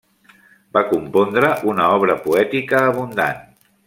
Va 0.77 0.81
compondre 0.93 1.51
una 1.73 1.91
obra 1.99 2.15
poètica 2.25 2.81
abundant. 2.91 3.45